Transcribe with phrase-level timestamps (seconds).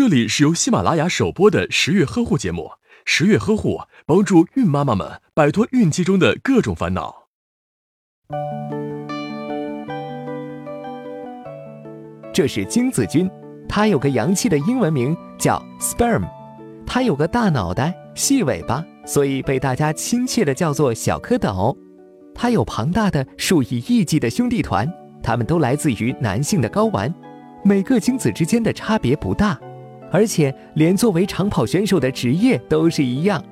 [0.00, 2.70] 这里是由喜马拉雅首播的十月呵护节目，
[3.04, 7.28] 十月呵护帮助孕妈妈们摆脱孕期中的各种烦恼。
[12.32, 13.30] 这是精子菌，
[13.68, 16.26] 它有个洋气的英文名叫 sperm，
[16.86, 21.76] 它有个大脑袋、细尾巴，所以被大家亲切的叫做小蝌蚪。
[22.34, 24.90] 它有庞大的数以亿计的兄弟团，
[25.22, 27.14] 它们都来自于男性的睾丸，
[27.62, 29.60] 每个精子之间的差别不大。
[30.10, 33.42] 而且连作为长跑选手的职业都是一样。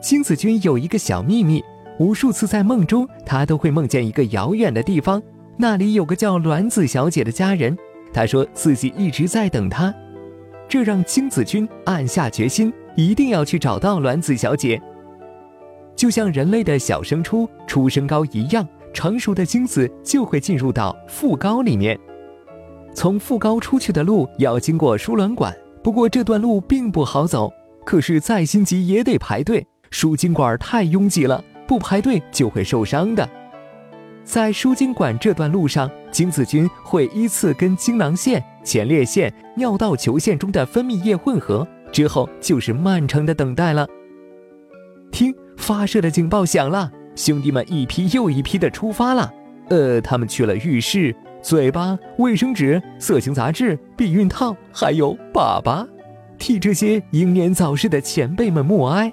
[0.00, 1.62] 精子君有一个小秘密，
[1.98, 5.22] 无数次在梦中，他都会梦见一个遥远的地方，
[5.56, 7.76] 那里有个叫卵子小姐的家人。
[8.12, 9.92] 他说自己一直在等她，
[10.68, 14.80] 这让精子君暗下决心，一定要去找到卵子小姐。
[15.94, 21.98] 就像人类的小升初出生高一样，成熟的精子就会进入到副高里面。
[22.96, 27.52] 从腹高出去的路要经过输卵管，不过这段路并不好走。
[27.84, 33.28] 可是再心急也得排队，输精管太拥挤了，不排队就会受伤的。
[34.24, 43.86] 在输精管这段路上，精子菌会依次跟精囊腺、前列腺、尿道球腺中的分泌液混合，之后就是漫长的等待了。
[45.12, 49.30] 听，发射的警报响了，兄弟们一批又一批的出发了。
[49.68, 51.14] 呃，他们去了浴室。
[51.42, 55.86] 嘴巴、卫生纸、色情杂志、避孕套，还有粑粑，
[56.38, 59.12] 替这些英年早逝的前辈们默哀。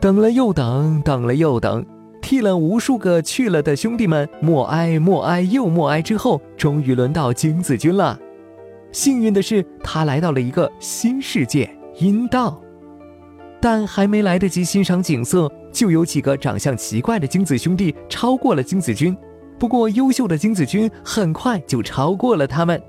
[0.00, 1.84] 等了又等，等了又等，
[2.22, 8.18] 替了无数个去了的兄弟们默哀、默哀又默哀之后，终于轮到金子君了。
[8.92, 12.60] 幸运的是，他来到了一个新世界——阴道。
[13.60, 19.16] 但还没来得及欣赏景色，就有几个长相奇怪的精子兄弟超过了精子君。
[19.58, 22.80] 不过，优秀的精子君很快就超过了他们。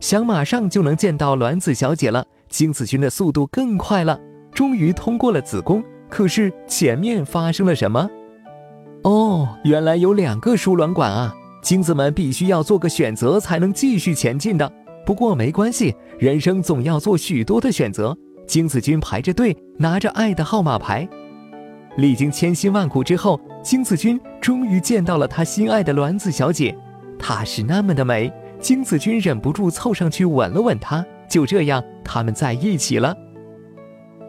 [0.00, 4.18] 想马上就能见到卵子小姐了，精子君的速度更快了，
[4.52, 5.82] 终于通过了子宫。
[6.08, 8.10] 可是前面发生了什么？
[9.04, 11.34] 哦，原来有两个输卵管啊！
[11.62, 14.72] 精子们必须要做个选择才能继续前进的。
[15.06, 18.16] 不过没关系，人生总要做许多的选择。
[18.46, 21.08] 精子君排着队，拿着爱的号码牌。
[21.96, 26.76] 历经千辛万苦之后，精子君终于见到了他心爱的卵子小姐，
[27.18, 31.04] 她是那么的美，精子君忍不住凑上去吻了吻她。
[31.28, 33.16] 就这样，他们在一起了。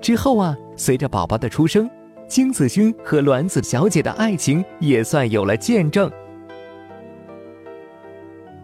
[0.01, 1.89] 之后啊，随着宝宝的出生，
[2.27, 6.11] 精子君和卵子小姐的爱情也算有了见证。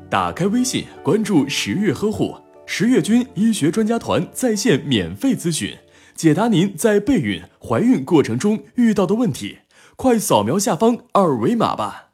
[0.10, 2.36] 打开微信，关注十月呵护
[2.66, 5.74] 十月君医学专家团在线免费咨询。
[6.14, 9.58] 解答您在备孕、怀孕过程中遇到的问题，
[10.00, 12.07] 快扫描下方二维码吧。